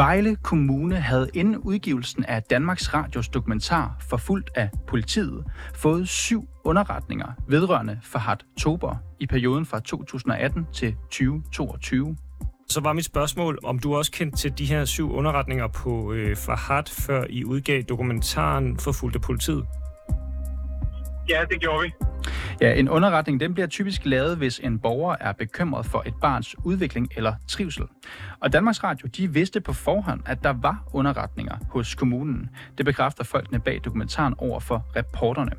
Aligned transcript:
Vejle 0.00 0.36
Kommune 0.36 0.96
havde 0.96 1.30
inden 1.34 1.56
udgivelsen 1.56 2.24
af 2.24 2.42
Danmarks 2.42 2.94
Radios 2.94 3.28
dokumentar 3.28 3.96
Forfulgt 4.10 4.50
af 4.54 4.70
politiet 4.86 5.44
fået 5.74 6.08
syv 6.08 6.48
underretninger 6.64 7.32
vedrørende 7.48 7.98
Fahad 8.02 8.36
Tober 8.60 8.96
i 9.18 9.26
perioden 9.26 9.66
fra 9.66 9.80
2018 9.80 10.66
til 10.72 10.96
2022. 11.10 12.16
Så 12.68 12.80
var 12.80 12.92
mit 12.92 13.04
spørgsmål, 13.04 13.58
om 13.64 13.78
du 13.78 13.96
også 13.96 14.12
kendte 14.12 14.38
til 14.38 14.58
de 14.58 14.64
her 14.64 14.84
syv 14.84 15.12
underretninger 15.12 15.66
på 15.66 16.12
øh, 16.12 16.36
Fahad, 16.36 16.84
før 17.06 17.24
I 17.30 17.44
udgav 17.44 17.82
dokumentaren 17.82 18.78
Forfulgt 18.78 19.16
af 19.16 19.22
politiet? 19.22 19.66
Ja, 21.28 21.44
det 21.50 21.60
gjorde 21.60 21.82
vi. 21.82 22.09
Ja, 22.60 22.72
en 22.72 22.88
underretning 22.88 23.40
den 23.40 23.54
bliver 23.54 23.66
typisk 23.66 24.00
lavet, 24.04 24.36
hvis 24.36 24.60
en 24.64 24.78
borger 24.78 25.16
er 25.20 25.32
bekymret 25.32 25.86
for 25.86 26.02
et 26.06 26.14
barns 26.22 26.56
udvikling 26.64 27.08
eller 27.16 27.34
trivsel. 27.48 27.84
Og 28.40 28.52
Danmarks 28.52 28.84
Radio 28.84 29.08
de 29.16 29.32
vidste 29.32 29.60
på 29.60 29.72
forhånd, 29.72 30.20
at 30.26 30.44
der 30.44 30.52
var 30.62 30.82
underretninger 30.92 31.56
hos 31.70 31.94
kommunen. 31.94 32.50
Det 32.78 32.86
bekræfter 32.86 33.24
folkene 33.24 33.60
bag 33.60 33.80
dokumentaren 33.84 34.34
over 34.38 34.60
for 34.60 34.86
reporterne. 34.96 35.52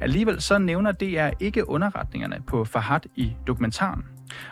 Alligevel 0.00 0.40
så 0.40 0.58
nævner 0.58 0.92
DR 0.92 1.30
ikke 1.40 1.68
underretningerne 1.68 2.36
på 2.46 2.64
Fahad 2.64 3.00
i 3.16 3.32
dokumentaren. 3.46 4.04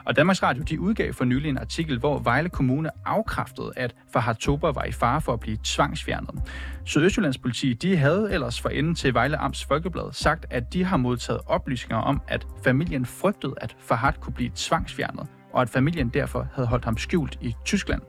Og 0.05 0.17
Danmarks 0.17 0.43
Radio 0.43 0.63
de 0.63 0.81
udgav 0.81 1.13
for 1.13 1.25
nylig 1.25 1.49
en 1.49 1.59
artikel, 1.59 1.99
hvor 1.99 2.19
Vejle 2.19 2.49
Kommune 2.49 2.91
afkræftede, 3.05 3.73
at 3.77 3.95
Fahad 4.13 4.35
Tober 4.35 4.73
var 4.73 4.85
i 4.85 4.93
fare 4.93 5.21
for 5.21 5.33
at 5.33 5.41
blive 5.41 5.59
tvangsfjernet. 5.65 6.43
Sydøstjyllands 6.85 7.39
politi 7.39 7.73
de 7.73 7.97
havde 7.97 8.33
ellers 8.33 8.61
for 8.61 8.69
enden 8.69 8.95
til 8.95 9.15
Vejle 9.15 9.37
Amts 9.37 9.65
Folkeblad 9.65 10.13
sagt, 10.13 10.47
at 10.51 10.73
de 10.73 10.85
har 10.85 10.97
modtaget 10.97 11.41
oplysninger 11.47 12.03
om, 12.03 12.23
at 12.29 12.47
familien 12.65 13.07
frygtede, 13.07 13.55
at 13.57 13.77
Fahad 13.79 14.13
kunne 14.21 14.35
blive 14.35 14.51
tvangsfjernet, 14.55 15.27
og 15.53 15.63
at 15.63 15.69
familien 15.69 16.09
derfor 16.09 16.49
havde 16.55 16.69
holdt 16.69 16.85
ham 16.85 16.97
skjult 16.97 17.39
i 17.41 17.55
Tyskland. 17.65 18.03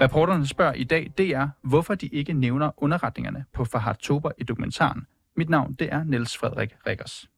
Reporterne 0.00 0.46
spørger 0.46 0.72
i 0.72 0.84
dag 0.84 1.12
DR, 1.18 1.68
hvorfor 1.68 1.94
de 1.94 2.06
ikke 2.06 2.32
nævner 2.32 2.70
underretningerne 2.76 3.44
på 3.54 3.64
Fahad 3.64 3.94
Tober 3.94 4.30
i 4.38 4.44
dokumentaren. 4.44 5.06
Mit 5.36 5.48
navn 5.48 5.74
det 5.74 5.88
er 5.92 6.04
Niels 6.04 6.38
Frederik 6.38 6.74
Rikkers. 6.86 7.33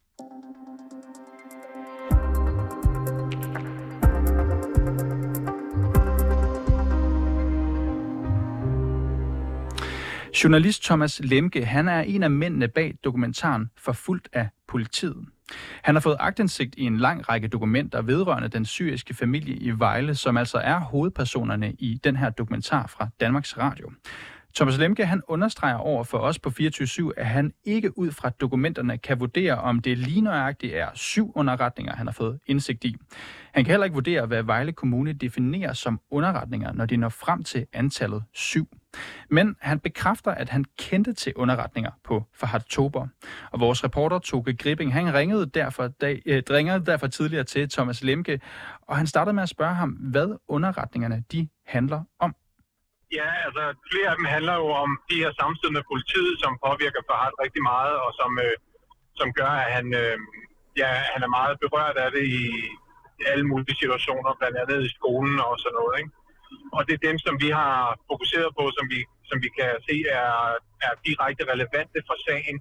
Journalist 10.45 10.85
Thomas 10.85 11.21
Lemke, 11.25 11.65
han 11.65 11.89
er 11.89 12.01
en 12.01 12.23
af 12.23 12.31
mændene 12.31 12.69
bag 12.69 12.95
dokumentaren 13.05 13.71
Forfulgt 13.77 14.29
af 14.33 14.49
politiet. 14.69 15.27
Han 15.83 15.95
har 15.95 16.01
fået 16.01 16.17
agtindsigt 16.21 16.75
i 16.79 16.83
en 16.83 16.97
lang 16.97 17.29
række 17.29 17.49
dokumenter 17.49 18.03
vedrørende 18.03 18.49
den 18.49 18.65
syriske 18.65 19.15
familie 19.15 19.57
i 19.57 19.71
Vejle, 19.71 20.15
som 20.15 20.37
altså 20.37 20.59
er 20.59 20.81
hovedpersonerne 20.81 21.73
i 21.73 22.01
den 22.05 22.17
her 22.17 22.31
dokumentar 22.31 22.87
fra 22.87 23.09
Danmarks 23.21 23.59
Radio. 23.59 23.91
Thomas 24.57 24.79
Lemke 24.79 25.07
han 25.07 25.23
understreger 25.29 25.77
over 25.77 26.05
for 26.05 26.19
os 26.19 26.39
på 26.39 26.51
24-7, 26.61 27.11
at 27.17 27.27
han 27.27 27.53
ikke 27.65 27.99
ud 27.99 28.11
fra 28.11 28.31
dokumenterne 28.31 28.99
kan 28.99 29.21
vurdere, 29.21 29.55
om 29.55 29.79
det 29.79 29.99
lige 29.99 30.21
nøjagtigt 30.21 30.75
er 30.75 30.89
syv 30.95 31.33
underretninger, 31.35 31.97
han 31.97 32.07
har 32.07 32.13
fået 32.13 32.39
indsigt 32.47 32.85
i. 32.85 32.97
Han 33.53 33.65
kan 33.65 33.71
heller 33.71 33.85
ikke 33.85 33.95
vurdere, 33.95 34.27
hvad 34.27 34.43
Vejle 34.43 34.73
Kommune 34.73 35.13
definerer 35.13 35.73
som 35.73 36.01
underretninger, 36.11 36.73
når 36.73 36.87
de 36.87 36.97
når 36.97 37.09
frem 37.09 37.43
til 37.43 37.67
antallet 37.73 38.23
syv. 38.33 38.69
Men 39.31 39.57
han 39.61 39.81
bekræfter, 39.81 40.31
at 40.31 40.49
han 40.49 40.65
kendte 40.79 41.13
til 41.13 41.33
underretninger 41.37 41.91
på 42.05 42.25
Fahad 42.35 42.61
Tober. 42.61 43.07
Og 43.51 43.61
vores 43.61 43.85
reporter 43.85 44.19
Toke 44.19 44.57
Gripping, 44.57 44.93
han 44.93 45.15
ringede 45.15 45.47
derfor, 45.47 45.89
dag, 45.89 46.23
eh, 46.27 46.43
ringede 46.51 46.87
derfor 46.87 47.07
tidligere 47.07 47.45
til 47.45 47.71
Thomas 47.71 48.03
Lemke, 48.03 48.41
og 48.83 48.97
han 48.97 49.07
startede 49.07 49.35
med 49.35 49.43
at 49.43 49.49
spørge 49.49 49.75
ham, 49.75 49.91
hvad 49.91 50.39
underretningerne 50.49 51.25
de 51.33 51.49
handler 51.67 52.03
om. 52.21 52.35
Ja, 53.13 53.29
altså 53.47 53.63
flere 53.91 54.11
af 54.11 54.17
dem 54.19 54.27
handler 54.35 54.55
jo 54.63 54.69
om 54.85 54.91
de 55.11 55.17
her 55.23 55.33
samstød 55.41 55.71
med 55.77 55.85
politiet, 55.93 56.35
som 56.43 56.53
påvirker 56.67 57.03
Farhat 57.09 57.37
rigtig 57.45 57.63
meget, 57.73 57.97
og 58.05 58.11
som, 58.21 58.31
øh, 58.47 58.57
som 59.21 59.29
gør, 59.39 59.53
at 59.65 59.71
han, 59.77 59.87
øh, 60.03 60.19
ja, 60.81 60.91
han 61.13 61.21
er 61.27 61.37
meget 61.39 61.57
berørt 61.65 61.97
af 62.05 62.11
det 62.17 62.25
i, 62.41 62.45
i 63.21 63.23
alle 63.33 63.47
mulige 63.51 63.81
situationer, 63.83 64.39
blandt 64.41 64.57
andet 64.63 64.81
i 64.89 64.95
skolen 64.99 65.37
og 65.49 65.55
sådan 65.63 65.79
noget. 65.81 65.95
Ikke? 66.01 66.13
Og 66.77 66.81
det 66.87 66.95
er 66.95 67.07
dem, 67.09 67.19
som 67.27 67.35
vi 67.45 67.49
har 67.61 67.75
fokuseret 68.11 68.51
på, 68.59 68.65
som 68.77 68.85
vi, 68.93 69.01
som 69.31 69.37
vi 69.45 69.49
kan 69.59 69.71
se 69.89 69.97
er, 70.23 70.33
er 70.87 70.93
direkte 71.09 71.43
relevante 71.53 71.99
for 72.09 72.17
sagen. 72.27 72.57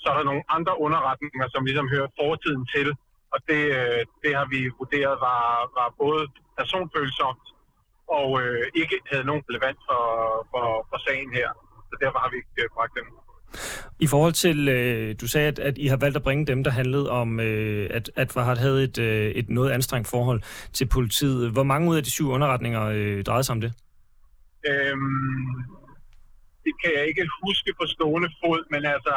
Så 0.00 0.06
er 0.10 0.16
der 0.18 0.30
nogle 0.30 0.44
andre 0.56 0.74
underretninger, 0.84 1.46
som 1.54 1.64
ligesom 1.68 1.88
hører 1.94 2.14
fortiden 2.20 2.64
til, 2.74 2.88
og 3.34 3.38
det, 3.48 3.62
øh, 3.78 4.00
det 4.22 4.32
har 4.38 4.46
vi 4.54 4.60
vurderet 4.80 5.16
var, 5.28 5.44
var 5.78 5.88
både 6.02 6.22
personfølsomt 6.58 7.44
og 8.08 8.42
øh, 8.42 8.62
ikke 8.74 8.96
havde 9.10 9.24
nogen 9.24 9.42
relevans 9.48 9.80
for, 9.88 10.02
for, 10.50 10.66
for 10.90 10.98
sagen 11.08 11.30
her. 11.38 11.48
Så 11.90 11.94
derfor 12.02 12.18
har 12.18 12.30
vi 12.30 12.36
ikke 12.36 12.62
øh, 12.62 12.68
bragt 12.76 12.92
dem. 12.98 13.06
I 14.00 14.06
forhold 14.06 14.32
til, 14.32 14.68
øh, 14.68 15.14
du 15.20 15.26
sagde, 15.28 15.48
at, 15.48 15.58
at 15.58 15.78
I 15.78 15.86
har 15.86 15.96
valgt 15.96 16.16
at 16.16 16.22
bringe 16.22 16.46
dem, 16.46 16.64
der 16.64 16.70
handlede 16.70 17.10
om, 17.10 17.40
øh, 17.40 17.90
at, 17.90 18.10
at 18.16 18.32
Farhad 18.32 18.56
havde 18.56 18.84
et, 18.84 18.98
øh, 18.98 19.30
et 19.30 19.48
noget 19.50 19.70
anstrengt 19.70 20.08
forhold 20.08 20.40
til 20.72 20.86
politiet. 20.88 21.52
Hvor 21.52 21.62
mange 21.62 21.90
ud 21.90 21.96
af 21.96 22.02
de 22.04 22.10
syv 22.10 22.28
underretninger 22.30 22.84
øh, 22.84 23.24
drejede 23.24 23.44
sig 23.44 23.52
om 23.52 23.60
det? 23.60 23.72
Øhm, 24.70 25.54
det 26.64 26.74
kan 26.82 26.92
jeg 26.96 27.04
ikke 27.10 27.26
huske 27.42 27.70
på 27.80 27.86
stående 27.86 28.30
fod, 28.40 28.60
men 28.70 28.84
altså, 28.94 29.14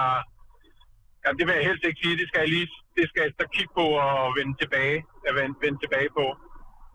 jamen, 1.24 1.38
det 1.40 1.48
vil 1.48 1.56
jeg 1.56 1.66
helst 1.70 1.84
ikke 1.88 2.00
sige. 2.04 2.18
Det 2.18 2.28
skal 2.28 2.40
jeg 2.40 2.50
lige 2.50 2.68
det 2.98 3.06
skal 3.10 3.22
jeg 3.26 3.34
så 3.40 3.46
kigge 3.56 3.74
på 3.80 3.86
og 4.06 4.36
vende 4.38 4.56
tilbage, 4.62 4.98
at 5.28 5.34
vende, 5.40 5.56
vende 5.64 5.80
tilbage 5.84 6.10
på. 6.20 6.26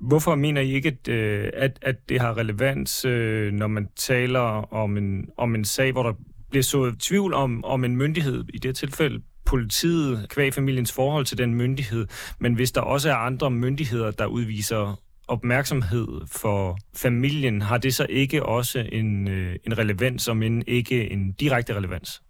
Hvorfor 0.03 0.35
mener 0.35 0.61
I 0.61 0.73
ikke, 0.73 0.89
at, 0.89 1.09
øh, 1.09 1.51
at, 1.55 1.79
at 1.83 2.09
det 2.09 2.21
har 2.21 2.37
relevans, 2.37 3.05
øh, 3.05 3.53
når 3.53 3.67
man 3.67 3.89
taler 3.97 4.41
om 4.75 4.97
en, 4.97 5.29
om 5.37 5.55
en 5.55 5.65
sag, 5.65 5.93
hvor 5.93 6.03
der 6.03 6.13
bliver 6.51 6.63
så 6.63 6.95
tvivl 7.01 7.35
om, 7.35 7.65
om 7.65 7.85
en 7.85 7.97
myndighed, 7.97 8.45
i 8.55 8.59
det 8.59 8.77
tilfælde 8.77 9.23
politiet, 9.45 10.27
kvæg 10.29 10.55
familiens 10.55 10.93
forhold 10.93 11.25
til 11.25 11.39
den 11.39 11.55
myndighed, 11.55 12.07
men 12.39 12.55
hvis 12.55 12.73
der 12.73 12.81
også 12.81 13.11
er 13.11 13.15
andre 13.15 13.51
myndigheder, 13.51 14.11
der 14.11 14.27
udviser 14.27 15.01
opmærksomhed 15.29 16.09
for 16.27 16.79
familien, 16.97 17.63
har 17.63 17.79
det 17.79 17.95
så 17.95 18.07
ikke 18.11 18.43
også 18.43 18.89
en, 18.93 19.29
øh, 19.29 19.57
en 19.67 19.79
relevans, 19.79 20.29
om 20.29 20.43
end 20.43 20.63
ikke 20.67 21.13
en 21.13 21.33
direkte 21.33 21.75
relevans? 21.75 22.23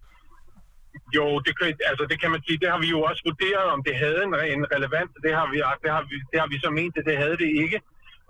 Jo, 1.17 1.25
det 1.45 1.53
kan, 1.59 1.67
altså 1.91 2.03
det 2.11 2.17
kan 2.21 2.31
man 2.31 2.41
sige, 2.47 2.61
det 2.63 2.69
har 2.73 2.79
vi 2.85 2.89
jo 2.95 2.99
også 3.09 3.21
vurderet, 3.29 3.67
om 3.75 3.81
det 3.87 3.95
havde 4.03 4.19
en, 4.27 4.33
en 4.55 4.63
relevans. 4.75 5.11
Det 5.25 5.33
har, 5.39 5.47
vi, 5.51 5.57
det, 5.83 5.91
har 5.95 6.03
vi, 6.09 6.15
det 6.31 6.37
har 6.41 6.49
vi 6.53 6.57
så 6.63 6.69
ment, 6.79 6.97
at 6.97 7.05
det 7.09 7.17
havde 7.23 7.37
det 7.43 7.49
ikke. 7.63 7.79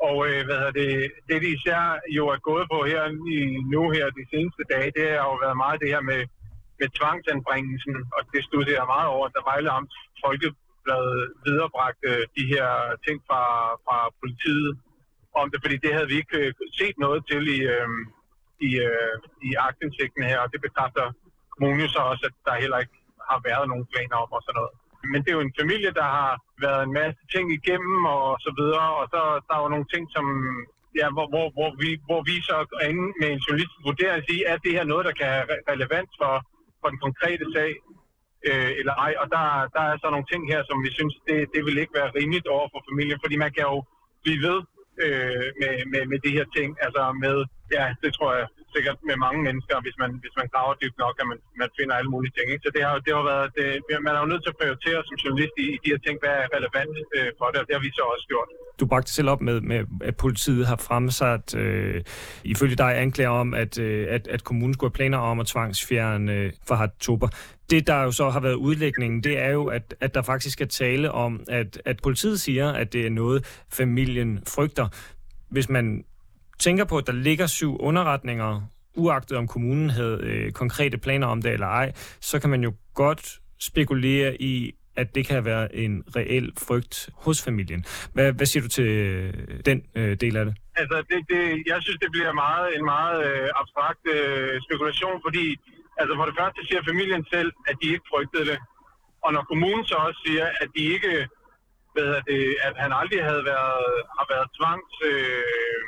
Og 0.09 0.17
øh, 0.29 0.41
hvad 0.47 0.61
det, 0.79 0.89
det, 1.27 1.37
de 1.43 1.49
især 1.57 1.81
jo 2.17 2.23
er 2.35 2.39
gået 2.49 2.65
på 2.73 2.79
her 2.91 3.03
i, 3.35 3.37
nu 3.73 3.81
her 3.95 4.05
de 4.19 4.25
seneste 4.33 4.63
dage, 4.73 4.91
det 4.97 5.05
har 5.19 5.27
jo 5.31 5.37
været 5.45 5.57
meget 5.63 5.81
det 5.83 5.89
her 5.93 6.03
med, 6.11 6.21
med 6.79 6.87
tvangsanbringelsen, 6.99 7.95
og 8.15 8.21
det 8.33 8.41
studerer 8.49 8.81
jeg 8.81 8.93
meget 8.95 9.09
over, 9.15 9.25
at 9.27 9.47
Vejle 9.49 9.69
Amts 9.77 9.97
Folkeblad 10.23 11.07
viderebragte 11.47 12.09
øh, 12.11 12.23
de 12.37 12.43
her 12.53 12.69
ting 13.05 13.17
fra, 13.29 13.43
fra 13.85 13.97
politiet 14.21 14.71
om 15.41 15.47
det, 15.51 15.59
fordi 15.63 15.77
det 15.85 15.91
havde 15.95 16.09
vi 16.11 16.17
ikke 16.21 16.39
øh, 16.43 16.53
set 16.79 16.95
noget 17.05 17.21
til 17.31 17.43
i, 17.57 17.59
øh, 17.75 17.89
i, 18.67 18.69
øh, 18.87 19.15
i 19.47 19.49
aktindsigten 19.69 20.23
her, 20.31 20.39
og 20.43 20.49
det 20.53 20.61
bekræfter 20.67 21.05
kommune 21.53 21.85
så 21.95 21.99
også, 22.11 22.23
at 22.29 22.35
der 22.45 22.61
heller 22.63 22.79
ikke 22.83 22.97
har 23.29 23.39
været 23.49 23.65
nogen 23.71 23.85
planer 23.91 24.17
om 24.23 24.31
og 24.37 24.41
sådan 24.43 24.57
noget. 24.59 24.73
Men 25.11 25.19
det 25.21 25.29
er 25.29 25.37
jo 25.39 25.47
en 25.47 25.59
familie, 25.61 25.91
der 25.99 26.07
har 26.17 26.31
været 26.65 26.81
en 26.83 26.93
masse 27.01 27.21
ting 27.33 27.45
igennem 27.59 27.99
og 28.15 28.25
så 28.45 28.51
videre, 28.59 28.89
og 28.99 29.05
så 29.13 29.19
der 29.47 29.53
er 29.55 29.63
jo 29.63 29.73
nogle 29.73 29.87
ting, 29.93 30.03
som 30.15 30.25
ja, 30.99 31.07
hvor, 31.15 31.27
hvor, 31.33 31.47
hvor, 31.57 31.69
vi, 31.81 31.89
hvor 32.07 32.21
vi 32.29 32.35
så 32.49 32.55
er 32.81 32.87
inde 32.91 33.07
med 33.19 33.29
en 33.31 33.43
journalist 33.45 33.73
vurderer 33.87 34.15
at 34.17 34.25
sige, 34.29 34.41
er 34.51 34.57
det 34.57 34.71
her 34.77 34.85
noget, 34.91 35.05
der 35.07 35.15
kan 35.19 35.27
have 35.35 35.45
relevans 35.71 36.11
for, 36.21 36.33
for 36.79 36.87
den 36.91 36.99
konkrete 37.05 37.45
sag, 37.55 37.71
øh, 38.47 38.71
eller 38.79 38.93
ej. 39.05 39.13
Og 39.21 39.27
der, 39.35 39.43
der 39.75 39.83
er 39.89 39.95
så 40.01 40.07
nogle 40.09 40.29
ting 40.31 40.41
her, 40.53 40.61
som 40.69 40.77
vi 40.85 40.89
synes, 40.97 41.15
det, 41.27 41.37
det 41.53 41.61
vil 41.65 41.81
ikke 41.81 41.97
være 41.99 42.13
rimeligt 42.17 42.47
over 42.55 42.67
for 42.73 42.81
familien, 42.89 43.19
fordi 43.23 43.35
man 43.45 43.51
kan 43.57 43.65
jo 43.71 43.77
blive 44.23 44.41
ved 44.47 44.59
øh, 45.03 45.47
med, 45.61 45.73
med, 45.91 46.01
med 46.11 46.19
de 46.25 46.35
her 46.37 46.45
ting, 46.57 46.69
altså 46.85 47.01
med, 47.23 47.37
ja, 47.77 47.85
det 48.03 48.11
tror 48.13 48.31
jeg 48.39 48.47
sikkert 48.75 48.97
med 49.09 49.15
mange 49.25 49.39
mennesker, 49.47 49.75
hvis 49.85 49.97
man, 50.01 50.11
hvis 50.23 50.35
man 50.39 50.47
graver 50.53 50.73
dybt 50.81 50.97
nok, 51.05 51.15
at 51.21 51.27
man, 51.31 51.39
man 51.61 51.69
finder 51.77 51.93
alle 51.99 52.11
mulige 52.15 52.33
ting. 52.37 52.47
Ikke? 52.53 52.63
Så 52.65 52.71
det 52.75 52.83
har, 52.87 52.95
det 53.05 53.11
har 53.17 53.25
været, 53.33 53.47
det, 53.57 53.67
man 54.07 54.13
er 54.15 54.21
jo 54.23 54.29
nødt 54.31 54.43
til 54.43 54.53
at 54.53 54.59
prioritere 54.61 54.99
som 55.07 55.15
journalist 55.23 55.55
i, 55.63 55.65
i 55.75 55.77
de 55.83 55.89
her 55.93 56.01
ting, 56.05 56.15
hvad 56.21 56.33
er 56.41 56.47
relevant 56.57 56.95
øh, 57.17 57.29
for 57.39 57.47
det, 57.51 57.57
og 57.61 57.65
det 57.67 57.73
har 57.77 57.83
vi 57.87 57.91
så 57.99 58.03
også 58.13 58.25
gjort. 58.31 58.49
Du 58.79 58.85
bragte 58.91 59.11
selv 59.17 59.29
op 59.33 59.41
med, 59.41 59.57
med 59.71 59.79
at 60.09 60.15
politiet 60.25 60.63
har 60.71 60.79
fremsat, 60.89 61.45
øh, 61.55 62.01
ifølge 62.43 62.75
dig, 62.83 62.91
anklager 63.03 63.35
om, 63.43 63.53
at, 63.53 63.73
øh, 63.79 64.07
at, 64.15 64.23
at 64.35 64.43
kommunen 64.43 64.73
skulle 64.73 64.89
have 64.89 64.99
planer 64.99 65.17
om 65.17 65.39
at 65.39 65.47
tvangsfjerne 65.47 66.33
øh, 66.33 66.51
Fahad 66.67 66.89
Tober. 66.99 67.27
Det, 67.69 67.87
der 67.87 68.03
jo 68.03 68.11
så 68.11 68.29
har 68.29 68.39
været 68.39 68.53
udlægningen, 68.53 69.23
det 69.23 69.39
er 69.39 69.51
jo, 69.51 69.65
at, 69.65 69.95
at 70.01 70.13
der 70.15 70.21
faktisk 70.21 70.61
er 70.61 70.65
tale 70.65 71.11
om, 71.11 71.43
at, 71.49 71.81
at 71.85 71.99
politiet 72.03 72.39
siger, 72.39 72.71
at 72.71 72.93
det 72.93 73.05
er 73.05 73.09
noget, 73.09 73.63
familien 73.71 74.39
frygter. 74.47 74.87
Hvis 75.49 75.69
man 75.69 76.03
tænker 76.59 76.85
på, 76.85 76.97
at 76.97 77.07
der 77.07 77.13
ligger 77.13 77.47
syv 77.47 77.77
underretninger, 77.79 78.61
uagtet 78.95 79.37
om 79.37 79.47
kommunen 79.47 79.89
havde 79.89 80.19
øh, 80.23 80.51
konkrete 80.51 80.97
planer 80.97 81.27
om 81.27 81.41
det 81.41 81.51
eller 81.51 81.67
ej, 81.67 81.91
så 82.21 82.39
kan 82.39 82.49
man 82.49 82.63
jo 82.63 82.73
godt 82.93 83.39
spekulere 83.59 84.41
i, 84.41 84.73
at 84.95 85.15
det 85.15 85.27
kan 85.27 85.45
være 85.45 85.75
en 85.75 86.03
reel 86.15 86.51
frygt 86.67 87.09
hos 87.13 87.43
familien. 87.43 87.85
Hvad, 88.13 88.33
hvad 88.33 88.45
siger 88.45 88.63
du 88.63 88.69
til 88.69 88.85
øh, 88.85 89.33
den 89.65 89.83
øh, 89.95 90.17
del 90.21 90.37
af 90.37 90.45
det? 90.45 90.55
altså 90.81 90.97
det, 91.09 91.19
det, 91.33 91.43
jeg 91.71 91.79
synes, 91.81 91.99
det 92.03 92.11
bliver 92.15 92.33
meget 92.45 92.67
en 92.77 92.85
meget 92.93 93.17
øh, 93.29 93.49
abstrakt 93.61 94.03
øh, 94.15 94.61
spekulation, 94.65 95.17
fordi 95.25 95.45
altså 95.99 96.13
for 96.19 96.25
det 96.29 96.35
første 96.39 96.59
siger 96.67 96.81
familien 96.89 97.23
selv, 97.33 97.51
at 97.69 97.75
de 97.81 97.87
ikke 97.93 98.09
frygtede 98.13 98.45
det. 98.51 98.59
Og 99.25 99.33
når 99.35 99.43
kommunen 99.51 99.85
så 99.85 99.95
også 99.95 100.19
siger, 100.25 100.47
at 100.61 100.69
de 100.75 100.83
ikke, 100.95 101.13
ved 101.97 102.09
det, 102.29 102.43
at 102.67 102.75
han 102.83 102.91
aldrig 102.99 103.21
havde 103.29 103.43
været, 103.53 103.85
har 104.17 104.25
været 104.33 104.47
tvangs 104.57 104.93
øh, 105.11 105.83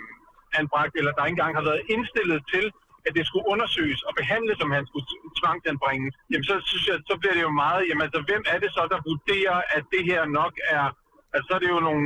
anbragt, 0.59 0.93
eller 0.99 1.11
der 1.11 1.25
ikke 1.25 1.37
engang 1.37 1.55
har 1.59 1.65
været 1.69 1.81
indstillet 1.93 2.39
til, 2.53 2.65
at 3.07 3.11
det 3.17 3.23
skulle 3.27 3.47
undersøges 3.53 4.01
og 4.07 4.13
behandles, 4.19 4.57
som 4.61 4.69
han 4.75 4.83
skulle 4.89 5.07
tvangsanbringes, 5.41 6.13
jamen 6.31 6.45
så 6.49 6.55
synes 6.69 6.85
jeg, 6.89 6.97
så 7.09 7.15
bliver 7.19 7.35
det 7.37 7.43
jo 7.47 7.53
meget, 7.63 7.81
jamen 7.89 8.03
altså, 8.07 8.21
hvem 8.29 8.43
er 8.53 8.59
det 8.63 8.69
så, 8.77 8.83
der 8.93 8.99
vurderer, 9.09 9.57
at 9.77 9.83
det 9.93 10.03
her 10.11 10.21
nok 10.39 10.53
er, 10.77 10.85
altså 11.33 11.45
så 11.47 11.53
er 11.57 11.61
det 11.63 11.69
jo 11.75 11.79
nogle 11.89 12.05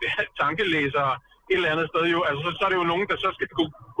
tankelæsere 0.42 1.12
et 1.50 1.56
eller 1.58 1.74
andet 1.74 1.88
sted 1.92 2.04
jo, 2.14 2.20
altså 2.28 2.40
så, 2.46 2.50
så 2.58 2.62
er 2.66 2.70
det 2.72 2.82
jo 2.82 2.90
nogen, 2.92 3.06
der 3.10 3.16
så 3.24 3.30
skal 3.36 3.48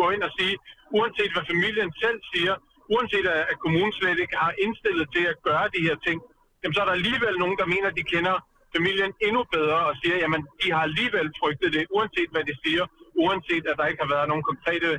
gå 0.00 0.06
ind 0.14 0.22
og 0.28 0.32
sige, 0.38 0.54
uanset 0.96 1.32
hvad 1.34 1.44
familien 1.52 1.90
selv 2.02 2.18
siger, 2.32 2.54
uanset 2.94 3.26
at 3.52 3.56
kommunen 3.64 3.92
slet 3.92 4.18
ikke 4.24 4.36
har 4.44 4.52
indstillet 4.64 5.06
til 5.14 5.24
at 5.32 5.36
gøre 5.48 5.66
de 5.74 5.80
her 5.86 5.96
ting, 6.06 6.18
jamen 6.60 6.74
så 6.74 6.80
er 6.80 6.88
der 6.88 6.98
alligevel 7.00 7.34
nogen, 7.42 7.58
der 7.60 7.66
mener, 7.74 7.88
at 7.90 7.96
de 8.00 8.10
kender 8.14 8.36
familien 8.76 9.12
endnu 9.26 9.42
bedre 9.56 9.80
og 9.88 9.94
siger, 10.02 10.16
jamen 10.22 10.42
de 10.62 10.68
har 10.74 10.82
alligevel 10.88 11.28
frygtet 11.40 11.68
det, 11.76 11.84
uanset 11.96 12.30
hvad 12.34 12.44
de 12.50 12.54
siger, 12.64 12.84
uanset 13.24 13.64
at 13.70 13.78
der 13.78 13.86
ikke 13.90 14.02
har 14.04 14.14
været 14.14 14.30
nogen 14.30 14.48
konkrete 14.50 14.90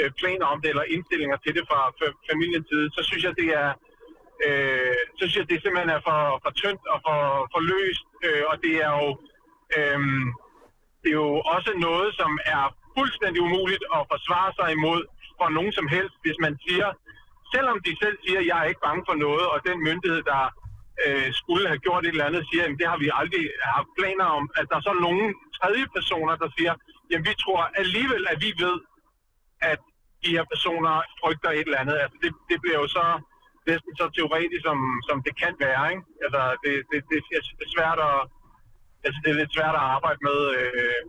øh, 0.00 0.10
planer 0.20 0.46
om 0.52 0.60
det 0.60 0.68
eller 0.70 0.92
indstillinger 0.94 1.36
til 1.36 1.52
det 1.56 1.64
fra 1.70 1.80
familiens 2.30 2.68
side, 2.70 2.86
så 2.96 3.00
synes 3.08 3.24
jeg, 3.26 3.34
det 3.42 3.48
er 3.62 3.70
øh, 4.46 4.96
så 5.18 5.22
synes 5.24 5.36
jeg, 5.40 5.50
det 5.50 5.62
simpelthen 5.62 5.96
er 5.96 6.02
for, 6.08 6.20
for 6.44 6.52
tyndt 6.60 6.84
og 6.94 6.98
for, 7.06 7.20
for 7.52 7.60
løst, 7.72 8.06
øh, 8.26 8.42
og 8.50 8.56
det 8.64 8.74
er 8.86 8.92
jo 9.00 9.08
øh, 9.76 10.00
det 11.02 11.10
er 11.14 11.20
jo 11.26 11.32
også 11.54 11.70
noget, 11.88 12.08
som 12.20 12.32
er 12.56 12.64
fuldstændig 12.96 13.40
umuligt 13.48 13.84
at 13.96 14.02
forsvare 14.12 14.50
sig 14.58 14.68
imod 14.78 15.00
for 15.38 15.48
nogen 15.56 15.72
som 15.78 15.86
helst, 15.94 16.16
hvis 16.24 16.38
man 16.44 16.54
siger, 16.66 16.88
selvom 17.54 17.78
de 17.86 17.92
selv 18.02 18.16
siger, 18.24 18.38
at 18.40 18.46
jeg 18.50 18.58
er 18.60 18.70
ikke 18.70 18.86
bange 18.88 19.04
for 19.08 19.16
noget, 19.26 19.46
og 19.52 19.58
den 19.68 19.78
myndighed, 19.88 20.22
der 20.32 20.42
øh, 21.04 21.28
skulle 21.40 21.66
have 21.70 21.84
gjort 21.86 22.02
et 22.04 22.14
eller 22.14 22.30
andet, 22.30 22.48
siger, 22.50 22.64
at 22.64 22.78
det 22.80 22.86
har 22.92 22.98
vi 23.04 23.08
aldrig 23.20 23.44
haft 23.76 23.90
planer 23.98 24.26
om, 24.38 24.44
at 24.58 24.64
der 24.70 24.76
er 24.76 24.84
så 24.88 24.94
nogle 25.06 25.24
tredje 25.58 25.86
personer, 25.96 26.34
der 26.42 26.48
siger, 26.58 26.74
jamen 27.10 27.26
vi 27.30 27.34
tror 27.42 27.62
alligevel, 27.82 28.22
at 28.32 28.38
vi 28.44 28.50
ved, 28.64 28.76
at 29.72 29.80
de 30.24 30.30
her 30.36 30.44
personer 30.52 30.94
frygter 31.20 31.50
et 31.50 31.66
eller 31.68 31.82
andet. 31.82 31.96
Altså 32.04 32.16
det, 32.22 32.32
det 32.50 32.58
bliver 32.62 32.78
jo 32.82 32.88
så 32.98 33.04
næsten 33.70 33.92
så 34.00 34.06
teoretisk, 34.16 34.62
som, 34.68 34.78
som 35.08 35.16
det 35.26 35.34
kan 35.42 35.54
være. 35.66 35.84
Ikke? 35.92 36.04
Altså 36.24 36.42
det, 36.64 36.72
det, 36.90 36.98
det, 37.10 37.18
det 37.58 37.64
er 37.68 37.74
svært 37.76 37.98
at, 38.10 38.18
altså 39.06 39.18
det 39.22 39.30
er 39.30 39.40
lidt 39.40 39.56
svært 39.56 39.76
at 39.80 39.86
arbejde 39.94 40.20
med, 40.28 40.38
øh, 40.60 41.02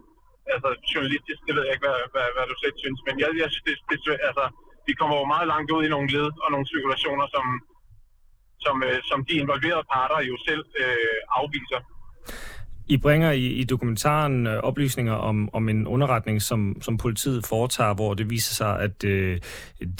altså 0.53 0.69
journalistisk, 0.91 1.39
det 1.47 1.53
ved 1.55 1.63
jeg 1.65 1.73
ikke, 1.75 1.87
hvad, 1.87 1.99
hvad, 2.13 2.27
hvad 2.35 2.45
du 2.51 2.55
selv 2.63 2.75
synes, 2.83 2.99
men 3.07 3.15
jeg, 3.21 3.29
jeg 3.43 3.49
synes, 3.51 3.65
det, 3.67 3.75
det, 3.89 3.99
altså, 4.29 4.45
vi 4.87 4.93
kommer 4.99 5.15
jo 5.21 5.25
meget 5.33 5.47
langt 5.53 5.69
ud 5.75 5.81
i 5.83 5.93
nogle 5.95 6.11
led 6.15 6.29
og 6.43 6.49
nogle 6.53 6.69
spekulationer, 6.71 7.27
som, 7.35 7.45
som, 8.65 8.75
øh, 8.87 8.99
som 9.09 9.19
de 9.27 9.33
involverede 9.43 9.89
parter 9.93 10.19
jo 10.31 10.35
selv 10.47 10.63
øh, 10.83 11.19
afviser. 11.39 11.81
I 12.87 12.97
bringer 12.97 13.31
i, 13.31 13.45
i 13.45 13.63
dokumentaren 13.63 14.47
øh, 14.47 14.57
oplysninger 14.57 15.13
om, 15.13 15.49
om 15.53 15.69
en 15.69 15.87
underretning, 15.87 16.41
som, 16.41 16.77
som 16.81 16.97
politiet 16.97 17.45
foretager, 17.45 17.93
hvor 17.93 18.13
det 18.13 18.29
viser 18.29 18.53
sig, 18.53 18.79
at 18.79 19.03
øh, 19.03 19.39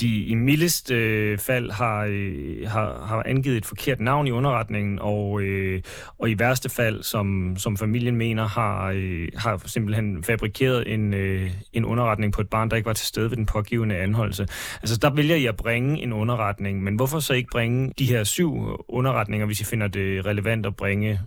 de 0.01 0.23
i 0.23 0.35
mildest 0.35 0.91
øh, 0.91 1.37
fald 1.37 1.71
har, 1.71 2.05
øh, 2.09 2.67
har, 2.67 3.05
har 3.05 3.23
angivet 3.25 3.57
et 3.57 3.65
forkert 3.65 3.99
navn 3.99 4.27
i 4.27 4.31
underretningen, 4.31 4.99
og, 5.01 5.41
øh, 5.41 5.81
og 6.17 6.29
i 6.29 6.39
værste 6.39 6.69
fald, 6.69 7.03
som, 7.03 7.55
som 7.57 7.77
familien 7.77 8.15
mener, 8.15 8.47
har, 8.47 8.91
øh, 8.95 9.27
har 9.37 9.61
simpelthen 9.65 10.23
fabrikeret 10.23 10.93
en, 10.93 11.13
øh, 11.13 11.51
en 11.73 11.85
underretning 11.85 12.33
på 12.33 12.41
et 12.41 12.49
barn, 12.49 12.69
der 12.69 12.75
ikke 12.75 12.87
var 12.87 12.93
til 12.93 13.07
stede 13.07 13.29
ved 13.29 13.37
den 13.37 13.45
pågivende 13.45 13.95
anholdelse. 13.95 14.47
Altså 14.81 14.97
der 14.97 15.09
vælger 15.09 15.35
I 15.35 15.45
at 15.45 15.55
bringe 15.55 16.01
en 16.01 16.13
underretning, 16.13 16.83
men 16.83 16.95
hvorfor 16.95 17.19
så 17.19 17.33
ikke 17.33 17.49
bringe 17.51 17.93
de 17.99 18.05
her 18.05 18.23
syv 18.23 18.85
underretninger, 18.87 19.45
hvis 19.45 19.61
I 19.61 19.65
finder 19.65 19.87
det 19.87 20.25
relevant 20.25 20.65
at 20.65 20.75
bringe 20.75 21.19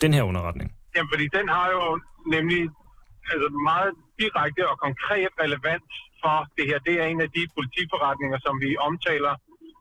den 0.00 0.14
her 0.14 0.22
underretning? 0.22 0.75
Jamen, 0.96 1.12
fordi 1.12 1.26
den 1.38 1.46
har 1.56 1.66
jo 1.76 1.84
nemlig 2.36 2.62
altså 3.32 3.48
meget 3.70 3.92
direkte 4.20 4.62
og 4.72 4.76
konkret 4.86 5.32
relevans 5.42 5.92
for 6.22 6.36
det 6.56 6.64
her. 6.70 6.78
Det 6.88 6.94
er 7.02 7.06
en 7.06 7.20
af 7.26 7.30
de 7.36 7.42
politiforretninger, 7.56 8.38
som 8.46 8.54
vi 8.64 8.70
omtaler, 8.88 9.34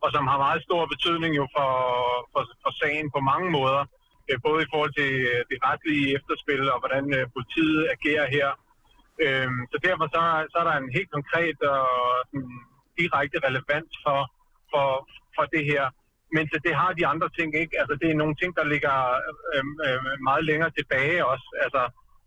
og 0.04 0.10
som 0.16 0.24
har 0.32 0.38
meget 0.46 0.62
stor 0.68 0.84
betydning 0.94 1.32
jo 1.42 1.46
for, 1.56 1.72
for, 2.32 2.42
for 2.64 2.72
sagen 2.82 3.08
på 3.16 3.20
mange 3.32 3.50
måder. 3.58 3.84
Øh, 4.30 4.38
både 4.48 4.60
i 4.64 4.72
forhold 4.74 4.94
til 5.00 5.12
øh, 5.32 5.42
det 5.52 5.58
retlige 5.70 6.08
efterspil 6.18 6.64
og 6.74 6.80
hvordan 6.82 7.06
øh, 7.18 7.24
politiet 7.36 7.82
agerer 7.96 8.28
her. 8.36 8.50
Øhm, 9.26 9.60
så 9.72 9.78
derfor 9.88 10.06
så, 10.16 10.22
så 10.52 10.58
er 10.62 10.68
der 10.70 10.78
en 10.78 10.96
helt 10.98 11.12
konkret 11.18 11.58
og 11.76 11.88
mm, 12.34 12.60
direkte 13.00 13.38
relevans 13.48 13.92
for, 14.06 14.20
for, 14.72 14.88
for 15.36 15.46
det 15.54 15.64
her. 15.72 15.86
Men 16.34 16.44
det 16.66 16.76
har 16.82 16.92
de 17.00 17.08
andre 17.14 17.30
ting 17.38 17.50
ikke. 17.62 17.76
Altså, 17.82 17.94
det 18.02 18.08
er 18.10 18.22
nogle 18.22 18.36
ting, 18.42 18.56
der 18.60 18.66
ligger 18.74 18.96
øh, 19.54 19.64
øh, 19.86 20.00
meget 20.30 20.44
længere 20.50 20.72
tilbage 20.78 21.26
også, 21.32 21.48
altså 21.66 21.82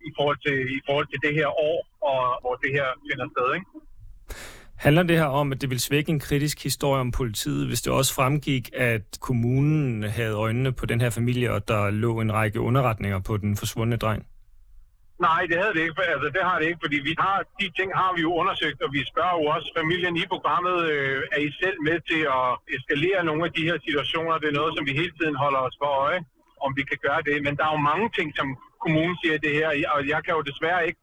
i 0.08 0.10
forhold 0.18 0.38
til, 0.46 0.56
i 0.78 0.80
forhold 0.88 1.06
til 1.12 1.20
det 1.26 1.34
her 1.34 1.48
år, 1.68 1.78
og, 2.10 2.20
hvor 2.42 2.54
det 2.62 2.70
her 2.78 2.86
finder 3.08 3.26
sted. 3.34 3.48
Ikke? 3.54 3.66
Handler 4.78 5.02
det 5.02 5.16
her 5.16 5.24
om, 5.24 5.52
at 5.52 5.60
det 5.60 5.70
vil 5.70 5.80
svække 5.80 6.10
en 6.10 6.20
kritisk 6.20 6.62
historie 6.62 7.00
om 7.00 7.10
politiet, 7.10 7.66
hvis 7.66 7.82
det 7.82 7.92
også 7.92 8.14
fremgik, 8.14 8.70
at 8.74 9.18
kommunen 9.20 10.02
havde 10.02 10.34
øjnene 10.34 10.72
på 10.72 10.86
den 10.86 11.00
her 11.00 11.10
familie, 11.10 11.52
og 11.52 11.68
der 11.68 11.90
lå 11.90 12.20
en 12.20 12.32
række 12.32 12.60
underretninger 12.60 13.20
på 13.20 13.36
den 13.36 13.56
forsvundne 13.56 13.96
dreng? 13.96 14.26
Nej, 15.26 15.42
det 15.50 15.56
havde 15.60 15.74
det 15.74 15.82
ikke. 15.86 16.02
Altså, 16.14 16.28
det 16.36 16.42
har 16.48 16.56
det 16.58 16.66
ikke, 16.66 16.84
fordi 16.84 16.98
vi 17.08 17.14
har, 17.18 17.36
de 17.60 17.66
ting 17.78 17.90
har 18.00 18.10
vi 18.16 18.20
jo 18.26 18.32
undersøgt, 18.40 18.82
og 18.82 18.90
vi 18.96 19.00
spørger 19.12 19.36
jo 19.40 19.44
også 19.54 19.68
familien 19.78 20.16
i 20.22 20.24
programmet, 20.32 20.76
øh, 20.92 21.22
er 21.36 21.40
I 21.48 21.50
selv 21.62 21.78
med 21.88 21.98
til 22.10 22.22
at 22.38 22.48
eskalere 22.76 23.24
nogle 23.28 23.44
af 23.48 23.52
de 23.56 23.66
her 23.68 23.78
situationer? 23.86 24.38
Det 24.42 24.48
er 24.48 24.60
noget, 24.60 24.72
som 24.76 24.86
vi 24.88 24.92
hele 25.00 25.14
tiden 25.18 25.36
holder 25.44 25.60
os 25.68 25.76
for 25.82 25.90
øje, 26.06 26.20
om 26.64 26.70
vi 26.78 26.82
kan 26.90 26.98
gøre 27.06 27.22
det. 27.28 27.36
Men 27.46 27.56
der 27.56 27.64
er 27.66 27.72
jo 27.76 27.88
mange 27.92 28.08
ting, 28.18 28.28
som 28.38 28.48
kommunen 28.84 29.16
siger 29.22 29.38
det 29.38 29.52
her, 29.58 29.68
og 29.94 30.00
jeg 30.12 30.20
kan 30.24 30.34
jo 30.38 30.42
desværre 30.50 30.86
ikke 30.88 31.00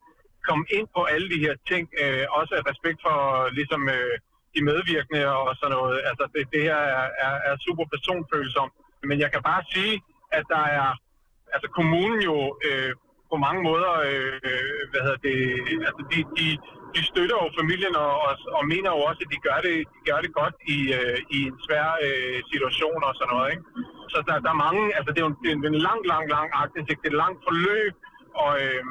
komme 0.47 0.65
ind 0.77 0.87
på 0.95 1.01
alle 1.13 1.27
de 1.33 1.43
her 1.45 1.55
ting, 1.71 1.83
øh, 2.03 2.25
også 2.39 2.51
af 2.59 2.63
respekt 2.71 2.99
for 3.05 3.17
ligesom 3.59 3.81
øh, 3.97 4.15
de 4.55 4.61
medvirkende 4.69 5.23
og 5.41 5.55
sådan 5.59 5.75
noget. 5.77 5.97
Altså, 6.09 6.23
det, 6.33 6.41
det 6.53 6.61
her 6.69 6.79
er, 6.97 7.07
er, 7.25 7.35
er 7.49 7.55
super 7.65 7.85
personfølsomt. 7.93 8.73
Men 9.09 9.17
jeg 9.23 9.29
kan 9.33 9.41
bare 9.51 9.63
sige, 9.73 9.95
at 10.37 10.45
der 10.53 10.63
er, 10.79 10.89
altså 11.53 11.67
kommunen 11.77 12.19
jo 12.29 12.37
øh, 12.67 12.91
på 13.31 13.35
mange 13.45 13.61
måder, 13.69 13.93
øh, 14.09 14.33
hvad 14.91 15.01
hedder 15.05 15.21
det, 15.27 15.39
altså 15.87 16.03
de, 16.11 16.17
de, 16.37 16.45
de 16.95 17.01
støtter 17.11 17.37
jo 17.43 17.47
familien 17.59 17.95
og, 18.05 18.13
og, 18.25 18.33
og 18.57 18.63
mener 18.73 18.89
jo 18.95 18.99
også, 19.09 19.21
at 19.25 19.31
de 19.33 19.39
gør 19.47 19.59
det, 19.67 19.75
de 19.95 19.99
gør 20.09 20.19
det 20.25 20.31
godt 20.41 20.55
i, 20.75 20.77
øh, 20.99 21.17
i 21.37 21.39
en 21.49 21.57
svær 21.65 21.87
øh, 22.07 22.37
situation 22.51 22.99
og 23.07 23.13
sådan 23.15 23.31
noget. 23.35 23.49
Ikke? 23.53 23.65
Så 24.13 24.17
der, 24.27 24.35
der 24.45 24.51
er 24.55 24.63
mange, 24.67 24.83
altså 24.97 25.09
det 25.11 25.19
er 25.19 25.25
jo 25.27 25.31
en, 25.33 25.37
det 25.61 25.67
er 25.69 25.77
en 25.79 25.87
lang, 25.89 26.01
lang, 26.13 26.25
lang 26.35 26.47
aktindsigt, 26.63 27.01
det 27.01 27.07
er 27.07 27.15
et 27.15 27.23
langt 27.23 27.39
forløb, 27.47 27.93
og, 28.43 28.51
øh, 28.63 28.83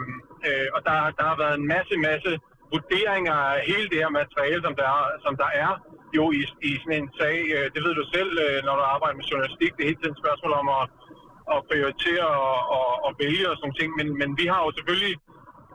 øh, 0.46 0.68
og 0.74 0.80
der, 0.88 0.96
der 1.18 1.24
har 1.30 1.36
været 1.42 1.56
en 1.60 1.66
masse, 1.74 1.94
masse 2.10 2.30
vurderinger 2.74 3.36
af 3.52 3.58
hele 3.70 3.86
det 3.92 3.98
her 4.02 4.12
materiale, 4.20 4.60
som 4.66 4.74
der, 4.82 4.92
som 5.24 5.32
der 5.42 5.50
er 5.64 5.72
jo 6.18 6.24
i, 6.38 6.40
i 6.70 6.72
sådan 6.82 6.98
en 7.02 7.10
sag. 7.20 7.36
Øh, 7.56 7.66
det 7.74 7.80
ved 7.86 7.94
du 8.00 8.04
selv, 8.16 8.32
øh, 8.46 8.58
når 8.66 8.74
du 8.80 8.84
arbejder 8.94 9.16
med 9.18 9.30
journalistik. 9.30 9.70
Det 9.74 9.82
er 9.82 9.90
hele 9.90 10.00
tiden 10.00 10.16
et 10.16 10.22
spørgsmål 10.24 10.52
om 10.62 10.68
at 10.78 10.84
at 11.52 11.58
prioritere 11.70 12.26
og, 12.48 12.58
og, 12.76 12.88
og 13.06 13.10
vælge 13.22 13.50
og 13.50 13.56
sådan 13.56 13.78
ting. 13.80 13.90
Men, 13.98 14.08
men 14.20 14.30
vi 14.40 14.46
har 14.52 14.60
jo 14.64 14.70
selvfølgelig 14.78 15.14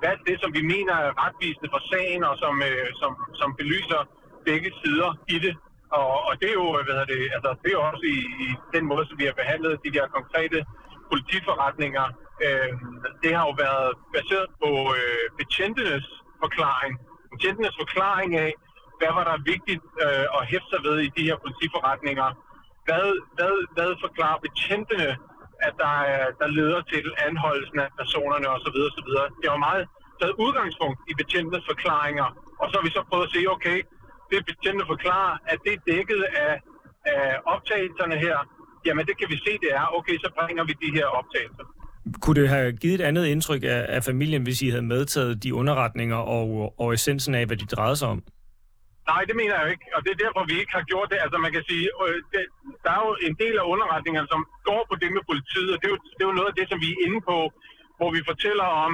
valgt 0.05 0.23
det, 0.29 0.37
som 0.43 0.51
vi 0.57 0.63
mener 0.73 0.95
er 1.05 1.11
retvisende 1.25 1.69
for 1.73 1.81
sagen, 1.91 2.21
og 2.29 2.35
som, 2.43 2.55
øh, 2.69 2.87
som, 3.01 3.11
som 3.39 3.49
belyser 3.59 4.01
begge 4.47 4.71
sider 4.81 5.11
i 5.35 5.37
det. 5.45 5.53
Og, 5.99 6.09
og 6.27 6.33
det 6.39 6.47
er 6.49 6.57
jo, 6.61 6.67
hvad 6.87 6.97
er 7.03 7.07
det, 7.13 7.21
altså, 7.35 7.49
det 7.61 7.69
er 7.69 7.77
jo 7.79 7.83
også 7.91 8.05
i, 8.17 8.19
i 8.45 8.47
den 8.75 8.83
måde, 8.91 9.05
som 9.07 9.17
vi 9.21 9.25
har 9.29 9.35
behandlet 9.41 9.83
de 9.85 9.91
der 9.97 10.05
konkrete 10.17 10.59
politiforretninger. 11.11 12.05
Øh, 12.45 12.71
det 13.23 13.31
har 13.35 13.43
jo 13.49 13.53
været 13.65 13.89
baseret 14.15 14.49
på 14.61 14.69
øh, 14.97 15.25
betjentenes 15.39 16.05
forklaring. 16.43 16.93
Betjentenes 17.33 17.75
forklaring 17.81 18.31
af, 18.45 18.51
hvad 18.99 19.11
var 19.17 19.25
der 19.29 19.47
vigtigt 19.53 19.83
øh, 20.03 20.25
at 20.37 20.41
hæfte 20.51 20.69
sig 20.73 20.81
ved 20.87 20.97
i 21.07 21.09
de 21.17 21.23
her 21.29 21.37
politiforretninger. 21.45 22.27
Hvad, 22.85 23.07
hvad, 23.37 23.53
hvad 23.75 23.91
forklarer 24.05 24.39
betjentene 24.47 25.09
at 25.67 25.73
der, 25.83 25.95
øh, 26.11 26.27
der 26.41 26.47
leder 26.59 26.81
til 26.91 27.03
anholdelsen 27.27 27.79
af 27.85 27.89
personerne 28.01 28.47
osv. 28.55 28.77
osv. 28.89 29.09
Det 29.41 29.47
var 29.53 29.61
meget 29.67 29.83
taget 30.19 30.35
udgangspunkt 30.45 30.99
i 31.11 31.13
betjentenes 31.21 31.65
forklaringer, 31.71 32.27
og 32.61 32.65
så 32.69 32.73
har 32.77 32.83
vi 32.87 32.91
så 32.97 33.01
prøvet 33.09 33.25
at 33.27 33.33
se, 33.35 33.41
okay, 33.55 33.77
det 34.29 34.37
betjentene 34.49 34.85
forklarer, 34.93 35.33
at 35.51 35.57
det 35.65 35.73
er 35.77 35.81
dækket 35.91 36.21
af, 36.45 36.53
af 37.15 37.27
optagelserne 37.53 38.15
her, 38.25 38.37
jamen 38.85 39.03
det 39.09 39.15
kan 39.19 39.27
vi 39.33 39.37
se, 39.45 39.51
det 39.63 39.71
er, 39.79 39.85
okay, 39.97 40.15
så 40.23 40.29
bringer 40.37 40.63
vi 40.69 40.73
de 40.83 40.89
her 40.97 41.07
optagelser. 41.19 41.65
Kunne 42.21 42.41
det 42.41 42.49
have 42.49 42.71
givet 42.81 42.99
et 42.99 43.05
andet 43.09 43.25
indtryk 43.25 43.63
af, 43.63 43.85
af 43.89 44.03
familien, 44.03 44.43
hvis 44.43 44.61
I 44.61 44.69
havde 44.69 44.87
medtaget 44.95 45.43
de 45.43 45.53
underretninger 45.53 46.17
og, 46.17 46.73
og 46.79 46.93
essensen 46.93 47.35
af, 47.35 47.45
hvad 47.45 47.57
de 47.57 47.65
drejede 47.65 47.95
sig 47.95 48.07
om? 48.07 48.23
Nej, 49.11 49.21
det 49.29 49.35
mener 49.41 49.55
jeg 49.61 49.69
ikke, 49.73 49.87
og 49.95 49.99
det 50.03 50.11
er 50.11 50.23
derfor, 50.25 50.41
vi 50.51 50.55
ikke 50.61 50.75
har 50.77 50.85
gjort 50.91 51.09
det. 51.11 51.19
Altså 51.25 51.37
man 51.45 51.51
kan 51.55 51.63
sige, 51.69 51.85
øh, 52.03 52.17
det, 52.33 52.43
der 52.83 52.91
er 52.97 53.01
jo 53.07 53.11
en 53.27 53.35
del 53.43 53.55
af 53.61 53.65
underretningerne, 53.73 54.29
som 54.33 54.41
går 54.69 54.81
på 54.89 54.95
det 55.01 55.09
med 55.17 55.23
politiet, 55.31 55.71
og 55.73 55.77
det 55.79 55.87
er, 55.89 55.93
jo, 55.95 55.99
det 56.15 56.21
er 56.23 56.29
jo 56.31 56.39
noget 56.39 56.51
af 56.51 56.57
det, 56.59 56.67
som 56.69 56.79
vi 56.85 56.89
er 56.91 57.01
inde 57.05 57.19
på, 57.31 57.37
hvor 57.97 58.09
vi 58.15 58.29
fortæller 58.31 58.67
om 58.85 58.93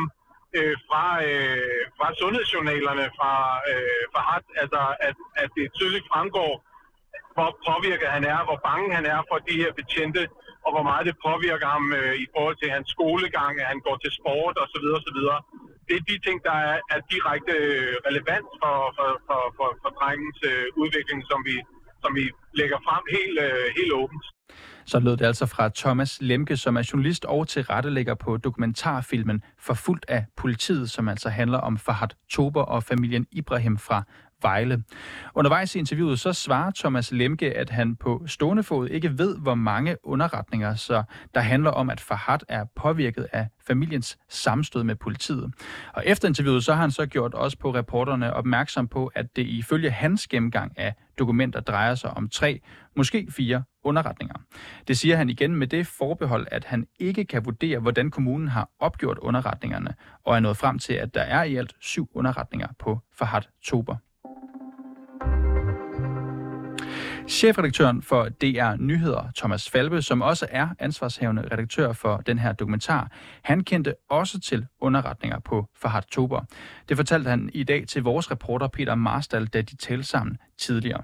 øh, 0.58 0.76
fra, 0.88 1.06
øh, 1.28 1.82
fra 1.98 2.08
sundhedsjournalerne 2.22 3.06
fra, 3.18 3.34
øh, 3.72 4.04
fra 4.14 4.22
HAT, 4.30 4.46
altså 4.64 4.82
at, 5.08 5.18
at 5.44 5.50
det 5.58 5.76
tydeligt 5.80 6.10
fremgår, 6.12 6.52
hvor 7.36 7.50
påvirket 7.70 8.10
han 8.16 8.24
er, 8.34 8.40
hvor 8.48 8.60
bange 8.70 8.88
han 8.98 9.06
er 9.16 9.20
for 9.30 9.38
de 9.48 9.56
her 9.62 9.72
betjente, 9.80 10.24
og 10.66 10.70
hvor 10.74 10.86
meget 10.90 11.06
det 11.10 11.16
påvirker 11.28 11.68
ham 11.76 11.86
øh, 12.00 12.16
i 12.24 12.26
forhold 12.34 12.58
til 12.60 12.70
hans 12.76 12.88
skolegang, 12.96 13.54
at 13.62 13.68
han 13.72 13.80
går 13.88 13.98
til 14.04 14.12
sport 14.20 14.56
osv. 14.64 14.86
osv. 14.98 15.20
Det 15.88 15.96
er 16.00 16.04
de 16.12 16.18
ting, 16.28 16.38
der 16.48 16.58
er, 16.70 16.78
er 16.94 17.00
direkte 17.14 17.54
øh, 17.70 17.94
relevant 18.08 18.48
for, 18.62 18.76
for, 18.98 19.10
for, 19.28 19.42
for, 19.58 19.70
for 19.82 19.92
drengens 20.00 20.40
øh, 20.52 20.66
udvikling, 20.84 21.20
som 21.32 21.40
vi, 21.50 21.56
som 22.04 22.12
vi 22.20 22.26
lægger 22.60 22.78
frem 22.88 23.04
helt, 23.16 23.38
øh, 23.46 23.68
helt 23.78 23.94
åbent. 24.02 24.26
Så 24.86 25.00
lød 25.00 25.18
det 25.18 25.26
altså 25.26 25.46
fra 25.46 25.70
Thomas 25.76 26.18
Lemke, 26.22 26.58
som 26.58 26.78
er 26.78 26.90
journalist 26.94 27.26
og 27.26 27.48
tilrettelægger 27.48 28.16
på 28.16 28.38
dokumentarfilmen 28.38 29.44
Forfulgt 29.60 30.06
af 30.08 30.26
politiet, 30.38 30.90
som 30.90 31.08
altså 31.08 31.30
handler 31.30 31.58
om 31.58 31.78
Fahad 31.78 32.08
Tober 32.30 32.62
og 32.62 32.84
familien 32.84 33.26
Ibrahim 33.32 33.78
fra 33.78 34.04
Vejle. 34.42 34.84
Undervejs 35.36 35.76
i 35.76 35.80
interviewet 35.80 36.20
så 36.20 36.34
svarer 36.34 36.72
Thomas 36.72 37.12
Lemke, 37.12 37.58
at 37.58 37.70
han 37.70 37.96
på 37.96 38.24
stående 38.28 38.64
fod 38.64 38.88
ikke 38.88 39.18
ved, 39.18 39.38
hvor 39.38 39.56
mange 39.56 39.98
underretninger, 40.04 40.76
så 40.76 41.04
der 41.34 41.42
handler 41.42 41.72
om, 41.72 41.90
at 41.90 42.00
Fahad 42.00 42.40
er 42.50 42.66
påvirket 42.76 43.28
af 43.32 43.48
familiens 43.68 44.18
samstød 44.30 44.84
med 44.84 44.96
politiet. 44.96 45.54
Og 45.94 46.04
efter 46.06 46.28
interviewet 46.28 46.64
så 46.64 46.74
har 46.74 46.82
han 46.82 46.92
så 46.92 47.06
gjort 47.06 47.32
os 47.36 47.56
på 47.56 47.76
reporterne 47.76 48.34
opmærksom 48.34 48.88
på, 48.88 49.12
at 49.16 49.36
det 49.36 49.46
ifølge 49.46 49.90
hans 49.90 50.28
gennemgang 50.28 50.80
af 50.80 50.94
dokumenter 51.20 51.60
drejer 51.60 51.96
sig 51.96 52.10
om 52.10 52.30
tre, 52.30 52.62
måske 52.96 53.28
fire 53.30 53.64
underretninger. 53.84 54.36
Det 54.88 54.98
siger 54.98 55.16
han 55.16 55.30
igen 55.30 55.56
med 55.56 55.68
det 55.68 55.88
forbehold, 55.88 56.48
at 56.52 56.66
han 56.66 56.88
ikke 57.00 57.26
kan 57.26 57.46
vurdere, 57.46 57.80
hvordan 57.80 58.12
kommunen 58.12 58.48
har 58.48 58.70
opgjort 58.80 59.18
underretningerne, 59.18 59.94
og 60.24 60.36
er 60.36 60.40
nået 60.40 60.58
frem 60.58 60.80
til, 60.80 60.94
at 60.94 61.14
der 61.14 61.22
er 61.22 61.44
i 61.44 61.56
alt 61.56 61.74
syv 61.80 62.10
underretninger 62.14 62.68
på 62.80 63.00
Fahad 63.14 63.42
Tober. 63.64 63.96
Chefredaktøren 67.28 68.02
for 68.02 68.30
DR 68.30 68.76
Nyheder, 68.80 69.32
Thomas 69.36 69.70
Falbe, 69.70 70.02
som 70.02 70.22
også 70.22 70.48
er 70.50 70.68
ansvarshavende 70.80 71.48
redaktør 71.52 71.94
for 71.94 72.18
den 72.18 72.40
her 72.40 72.54
dokumentar, 72.54 73.12
han 73.44 73.64
kendte 73.64 73.96
også 74.10 74.40
til 74.40 74.68
underretninger 74.80 75.40
på 75.40 75.70
Fahad 75.82 76.02
Tober. 76.12 76.42
Det 76.90 76.98
fortalte 76.98 77.30
han 77.30 77.50
i 77.54 77.64
dag 77.64 77.88
til 77.88 78.04
vores 78.04 78.32
reporter 78.32 78.68
Peter 78.68 78.96
Marstal, 78.96 79.46
da 79.46 79.62
de 79.62 79.76
talte 79.76 80.04
sammen 80.04 80.38
tidligere. 80.58 81.04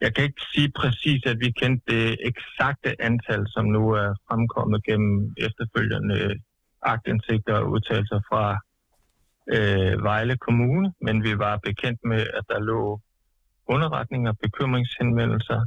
Jeg 0.00 0.14
kan 0.14 0.24
ikke 0.24 0.42
sige 0.54 0.72
præcis, 0.76 1.22
at 1.26 1.36
vi 1.40 1.50
kendte 1.50 1.92
det 1.92 2.18
eksakte 2.20 3.02
antal, 3.02 3.44
som 3.46 3.64
nu 3.64 3.90
er 3.90 4.14
fremkommet 4.28 4.84
gennem 4.84 5.34
efterfølgende 5.36 6.20
øh, 6.20 6.36
agtindsigter 6.82 7.54
og 7.54 7.70
udtalelser 7.70 8.20
fra 8.30 8.58
øh, 9.54 10.02
Vejle 10.02 10.36
Kommune, 10.36 10.92
men 11.00 11.22
vi 11.22 11.38
var 11.38 11.56
bekendt 11.56 12.00
med, 12.04 12.20
at 12.38 12.44
der 12.48 12.58
lå 12.60 13.00
underretninger, 13.66 14.32
bekymringshenvendelser 14.32 15.66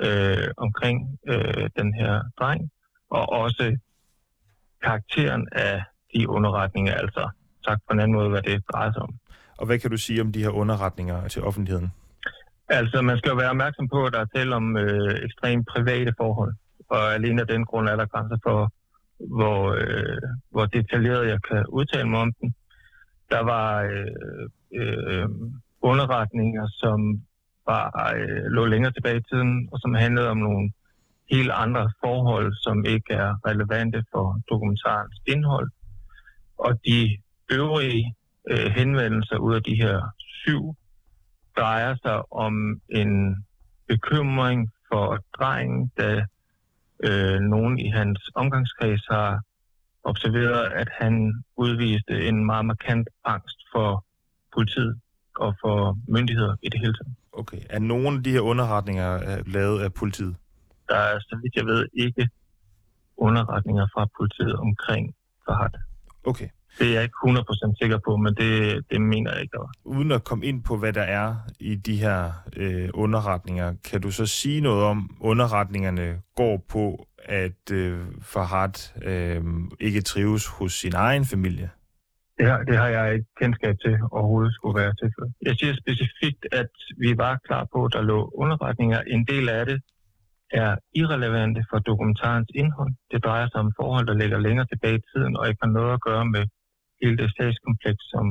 øh, 0.00 0.48
omkring 0.56 1.18
øh, 1.28 1.70
den 1.76 1.94
her 1.94 2.22
dreng, 2.38 2.70
og 3.10 3.32
også 3.32 3.76
karakteren 4.82 5.48
af 5.52 5.82
de 6.14 6.28
underretninger, 6.28 6.94
altså 6.94 7.30
sagt 7.64 7.80
på 7.86 7.92
en 7.92 8.00
anden 8.00 8.16
måde, 8.16 8.28
hvad 8.28 8.42
det 8.42 8.64
drejer 8.72 8.92
sig 8.92 9.02
om. 9.02 9.14
Og 9.58 9.66
hvad 9.66 9.78
kan 9.78 9.90
du 9.90 9.96
sige 9.96 10.20
om 10.20 10.32
de 10.32 10.42
her 10.42 10.50
underretninger 10.50 11.28
til 11.28 11.42
offentligheden? 11.42 11.92
Altså, 12.68 13.02
man 13.02 13.18
skal 13.18 13.30
jo 13.30 13.36
være 13.36 13.50
opmærksom 13.50 13.88
på, 13.88 14.04
at 14.06 14.12
der 14.12 14.20
er 14.20 14.34
tale 14.34 14.54
om 14.54 14.76
øh, 14.76 15.24
ekstremt 15.24 15.66
private 15.66 16.14
forhold, 16.16 16.54
og 16.88 17.14
alene 17.14 17.40
af 17.40 17.46
den 17.46 17.64
grund 17.64 17.88
er 17.88 17.96
der 17.96 18.06
grænser 18.06 18.38
for, 18.42 18.72
hvor, 19.18 19.72
øh, 19.80 20.22
hvor 20.50 20.66
detaljeret 20.66 21.28
jeg 21.28 21.42
kan 21.42 21.66
udtale 21.68 22.08
mig 22.08 22.20
om 22.20 22.32
den. 22.40 22.54
Der 23.30 23.40
var 23.40 23.82
øh, 23.82 24.48
øh, 24.80 25.28
underretninger, 25.82 26.66
som 26.82 26.98
var, 27.66 28.14
øh, 28.16 28.44
lå 28.44 28.66
længere 28.66 28.92
tilbage 28.92 29.16
i 29.16 29.26
tiden, 29.30 29.68
og 29.72 29.80
som 29.80 29.94
handlede 29.94 30.28
om 30.28 30.36
nogle 30.36 30.72
helt 31.30 31.50
andre 31.50 31.90
forhold, 32.00 32.54
som 32.54 32.84
ikke 32.84 33.14
er 33.14 33.48
relevante 33.48 34.04
for 34.12 34.40
dokumentarens 34.50 35.20
indhold. 35.26 35.70
Og 36.58 36.80
de 36.86 37.18
øvrige 37.50 38.14
øh, 38.50 38.66
henvendelser 38.66 39.36
ud 39.36 39.54
af 39.54 39.62
de 39.62 39.74
her 39.74 40.00
syv 40.18 40.76
drejer 41.56 41.94
sig 42.02 42.32
om 42.32 42.80
en 42.88 43.44
bekymring 43.88 44.70
for 44.92 45.18
drengen, 45.38 45.92
da 45.98 46.24
øh, 47.04 47.40
nogen 47.40 47.78
i 47.78 47.88
hans 47.88 48.30
omgangskreds 48.34 49.06
har 49.10 49.42
observeret, 50.04 50.72
at 50.72 50.88
han 51.00 51.44
udviste 51.56 52.28
en 52.28 52.44
meget 52.44 52.66
markant 52.66 53.08
angst 53.24 53.58
for 53.72 54.04
politiet 54.54 55.00
og 55.36 55.54
for 55.60 55.98
myndigheder 56.08 56.56
i 56.62 56.68
det 56.68 56.80
hele 56.80 56.94
taget. 56.94 57.14
Okay. 57.34 57.60
Er 57.70 57.78
nogle 57.78 58.16
af 58.16 58.22
de 58.22 58.30
her 58.30 58.40
underretninger 58.40 59.14
øh, 59.14 59.46
lavet 59.46 59.80
af 59.80 59.94
politiet? 59.94 60.36
Der 60.88 60.96
er, 60.96 61.18
så 61.20 61.38
vidt 61.42 61.54
jeg 61.56 61.66
ved, 61.66 61.88
ikke 61.94 62.28
underretninger 63.16 63.86
fra 63.94 64.06
politiet 64.18 64.56
omkring 64.56 65.14
Fahad. 65.48 65.70
Okay. 66.24 66.48
Det 66.78 66.88
er 66.88 66.92
jeg 66.92 67.02
ikke 67.02 67.14
100% 67.26 67.74
sikker 67.80 67.98
på, 68.04 68.16
men 68.16 68.34
det, 68.34 68.82
det 68.90 69.00
mener 69.00 69.32
jeg 69.32 69.42
ikke, 69.42 69.52
der 69.52 69.58
var. 69.58 69.72
Uden 69.84 70.12
at 70.12 70.24
komme 70.24 70.46
ind 70.46 70.62
på, 70.64 70.76
hvad 70.76 70.92
der 70.92 71.02
er 71.02 71.36
i 71.60 71.74
de 71.74 71.96
her 71.96 72.32
øh, 72.56 72.88
underretninger, 72.94 73.74
kan 73.84 74.00
du 74.00 74.10
så 74.10 74.26
sige 74.26 74.60
noget 74.60 74.84
om, 74.84 75.16
underretningerne 75.20 76.20
går 76.36 76.64
på, 76.68 77.06
at 77.18 77.70
øh, 77.72 78.00
Fahad 78.22 79.02
øh, 79.02 79.44
ikke 79.80 80.00
trives 80.00 80.46
hos 80.46 80.72
sin 80.72 80.94
egen 80.94 81.24
familie? 81.24 81.70
Det 82.38 82.46
har, 82.50 82.58
det 82.68 82.76
har 82.76 82.88
jeg 82.88 83.14
ikke 83.14 83.26
kendskab 83.40 83.74
til 83.84 83.94
overhovedet 84.10 84.54
skulle 84.54 84.80
være 84.82 84.94
tilfældet. 85.00 85.32
Jeg 85.48 85.54
siger 85.60 85.74
specifikt, 85.82 86.42
at 86.52 86.72
vi 87.04 87.10
var 87.24 87.34
klar 87.46 87.64
på, 87.72 87.84
at 87.84 87.92
der 87.92 88.02
lå 88.02 88.18
underretninger. 88.34 89.00
En 89.00 89.24
del 89.26 89.48
af 89.48 89.66
det 89.66 89.78
er 90.62 90.76
irrelevante 90.94 91.64
for 91.70 91.78
dokumentarens 91.78 92.50
indhold. 92.54 92.92
Det 93.12 93.24
drejer 93.24 93.48
sig 93.48 93.60
om 93.60 93.72
forhold, 93.80 94.06
der 94.06 94.20
ligger 94.22 94.38
længere 94.38 94.66
tilbage 94.66 94.98
i 94.98 95.06
tiden, 95.10 95.36
og 95.36 95.48
ikke 95.48 95.62
har 95.62 95.72
noget 95.78 95.92
at 95.92 96.04
gøre 96.08 96.26
med 96.26 96.44
hele 97.02 97.16
det 97.16 97.30
sagskompleks, 97.36 98.02
som 98.14 98.26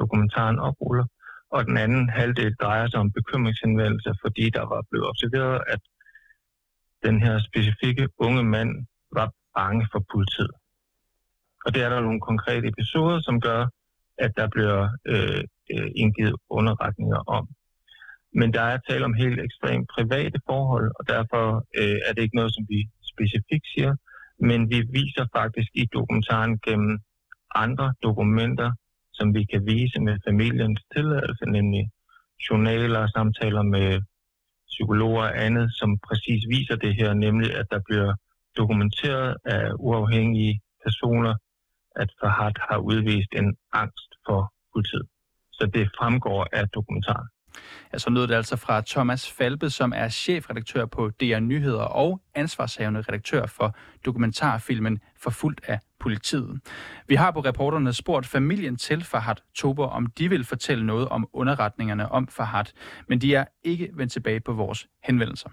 dokumentaren 0.00 0.58
opruller. 0.58 1.06
Og 1.54 1.60
den 1.68 1.76
anden 1.76 2.08
halvdel 2.08 2.54
drejer 2.54 2.86
sig 2.88 3.00
om 3.00 3.12
bekymringsindvendelser, 3.12 4.14
fordi 4.24 4.50
der 4.50 4.64
var 4.72 4.82
blevet 4.90 5.06
observeret, 5.08 5.60
at 5.74 5.82
den 7.06 7.22
her 7.22 7.34
specifikke 7.48 8.08
unge 8.18 8.42
mand 8.42 8.70
var 9.12 9.28
bange 9.58 9.86
for 9.92 10.00
politiet. 10.12 10.54
Og 11.64 11.74
det 11.74 11.82
er 11.82 11.88
der 11.88 12.00
nogle 12.00 12.20
konkrete 12.20 12.66
episoder, 12.68 13.20
som 13.20 13.40
gør, 13.40 13.62
at 14.18 14.32
der 14.36 14.48
bliver 14.54 14.88
øh, 15.06 15.42
øh, 15.74 15.90
indgivet 15.96 16.36
underretninger 16.50 17.20
om. 17.36 17.48
Men 18.34 18.52
der 18.52 18.60
er 18.60 18.78
tale 18.88 19.04
om 19.04 19.14
helt 19.14 19.40
ekstremt 19.40 19.88
private 19.94 20.40
forhold, 20.48 20.90
og 20.98 21.08
derfor 21.08 21.46
øh, 21.80 21.98
er 22.06 22.12
det 22.12 22.22
ikke 22.22 22.36
noget, 22.36 22.54
som 22.54 22.64
vi 22.68 22.78
specifikt 23.12 23.66
siger. 23.74 23.92
Men 24.40 24.70
vi 24.70 24.78
viser 24.98 25.26
faktisk 25.36 25.70
i 25.74 25.84
dokumentaren 25.92 26.58
gennem 26.66 26.98
andre 27.54 27.94
dokumenter, 28.02 28.70
som 29.12 29.34
vi 29.34 29.44
kan 29.44 29.66
vise 29.66 30.00
med 30.00 30.16
familiens 30.28 30.80
tilladelse, 30.94 31.44
nemlig 31.46 31.90
journaler, 32.50 33.06
samtaler 33.16 33.62
med 33.62 34.02
psykologer 34.66 35.22
og 35.22 35.44
andet, 35.44 35.66
som 35.78 35.98
præcis 35.98 36.40
viser 36.48 36.76
det 36.76 36.94
her, 36.94 37.14
nemlig 37.14 37.54
at 37.60 37.66
der 37.70 37.80
bliver 37.88 38.14
dokumenteret 38.56 39.36
af 39.44 39.70
uafhængige 39.78 40.60
personer, 40.84 41.34
at 41.96 42.10
Fahad 42.20 42.52
har 42.68 42.78
udvist 42.78 43.32
en 43.32 43.56
angst 43.72 44.10
for 44.26 44.52
politiet. 44.74 45.06
Så 45.52 45.66
det 45.74 45.90
fremgår 45.98 46.46
af 46.52 46.68
dokumentaren. 46.68 47.28
Ja, 47.92 47.98
så 47.98 48.10
lød 48.10 48.26
det 48.26 48.34
altså 48.34 48.56
fra 48.56 48.82
Thomas 48.86 49.30
Falbe, 49.30 49.70
som 49.70 49.92
er 49.96 50.08
chefredaktør 50.08 50.86
på 50.86 51.10
DR 51.20 51.38
Nyheder 51.38 51.82
og 51.82 52.20
ansvarshavende 52.34 53.00
redaktør 53.00 53.46
for 53.46 53.76
dokumentarfilmen 54.04 55.00
Forfulgt 55.16 55.60
af 55.68 55.78
politiet. 56.00 56.60
Vi 57.08 57.14
har 57.14 57.30
på 57.30 57.40
reporterne 57.40 57.92
spurgt 57.92 58.26
familien 58.26 58.76
til 58.76 59.04
Fahad 59.04 59.34
Tober, 59.54 59.86
om 59.86 60.06
de 60.06 60.28
vil 60.28 60.44
fortælle 60.44 60.86
noget 60.86 61.08
om 61.08 61.28
underretningerne 61.32 62.12
om 62.12 62.28
Fahad, 62.28 62.64
men 63.08 63.20
de 63.20 63.34
er 63.34 63.44
ikke 63.62 63.90
vendt 63.94 64.12
tilbage 64.12 64.40
på 64.40 64.52
vores 64.52 64.86
henvendelser. 65.04 65.50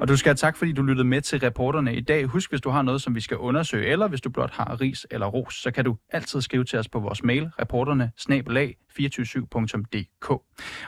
Og 0.00 0.08
du 0.08 0.16
skal 0.16 0.30
have 0.30 0.36
tak, 0.36 0.56
fordi 0.56 0.72
du 0.72 0.82
lyttede 0.82 1.08
med 1.08 1.20
til 1.20 1.40
reporterne 1.40 1.94
i 1.94 2.00
dag. 2.00 2.24
Husk, 2.24 2.50
hvis 2.50 2.60
du 2.60 2.70
har 2.70 2.82
noget, 2.82 3.02
som 3.02 3.14
vi 3.14 3.20
skal 3.20 3.36
undersøge, 3.36 3.86
eller 3.86 4.08
hvis 4.08 4.20
du 4.20 4.30
blot 4.30 4.50
har 4.50 4.80
ris 4.80 5.06
eller 5.10 5.26
ros, 5.26 5.54
så 5.54 5.70
kan 5.70 5.84
du 5.84 5.96
altid 6.10 6.40
skrive 6.40 6.64
til 6.64 6.78
os 6.78 6.88
på 6.88 7.00
vores 7.00 7.22
mail, 7.22 7.50
reporterne 7.58 8.12
247dk 8.20 10.28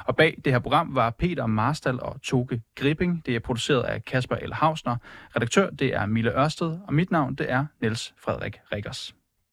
Og 0.05 0.17
bag 0.17 0.37
det 0.45 0.53
her 0.53 0.59
program 0.59 0.95
var 0.95 1.11
Peter 1.11 1.47
Marstal 1.47 2.03
og 2.03 2.23
Toge 2.23 2.63
Gripping. 2.75 3.27
Det 3.27 3.37
er 3.37 3.41
produceret 3.41 3.83
af 3.83 4.05
Kasper 4.05 4.37
L. 4.37 4.53
Hausner. 4.53 4.97
Redaktør, 5.37 5.71
det 5.71 5.95
er 5.95 6.07
Mille 6.07 6.39
Ørsted, 6.39 6.79
og 6.87 6.95
mit 6.95 7.11
navn, 7.11 7.35
det 7.35 7.51
er 7.51 7.67
Niels 7.81 8.15
Frederik 8.19 8.57
Rikkers. 8.73 9.15